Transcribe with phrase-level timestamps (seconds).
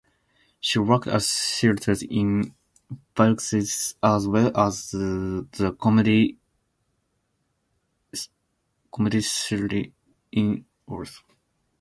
[0.59, 2.55] She worked at theatres in
[3.15, 6.39] Bydgoszcz as well as the Comedy
[8.91, 9.91] Theatre
[10.31, 11.23] in Warsaw.